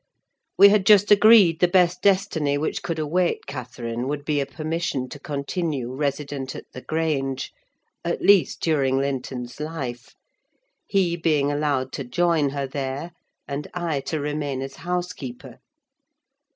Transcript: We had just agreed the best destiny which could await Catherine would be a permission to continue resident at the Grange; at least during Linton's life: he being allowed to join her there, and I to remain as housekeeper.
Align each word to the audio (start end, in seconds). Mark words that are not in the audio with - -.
We 0.57 0.69
had 0.69 0.83
just 0.87 1.11
agreed 1.11 1.59
the 1.59 1.67
best 1.67 2.01
destiny 2.01 2.57
which 2.57 2.81
could 2.81 2.97
await 2.97 3.45
Catherine 3.45 4.07
would 4.07 4.25
be 4.25 4.39
a 4.39 4.47
permission 4.47 5.07
to 5.09 5.19
continue 5.19 5.93
resident 5.93 6.55
at 6.55 6.65
the 6.73 6.81
Grange; 6.81 7.51
at 8.03 8.19
least 8.19 8.61
during 8.61 8.97
Linton's 8.97 9.59
life: 9.59 10.15
he 10.87 11.15
being 11.15 11.51
allowed 11.51 11.91
to 11.91 12.03
join 12.03 12.49
her 12.49 12.65
there, 12.65 13.11
and 13.47 13.67
I 13.75 13.99
to 14.09 14.19
remain 14.19 14.63
as 14.63 14.77
housekeeper. 14.77 15.59